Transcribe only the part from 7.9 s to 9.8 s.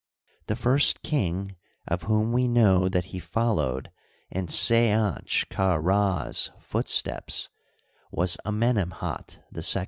was Amenemhat II.